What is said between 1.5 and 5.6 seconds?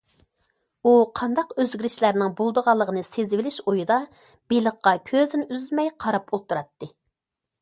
ئۆزگىرىشلەرنىڭ بولىدىغانلىقىنى سېزىۋېلىش ئويىدا، بېلىققا كۆزىنى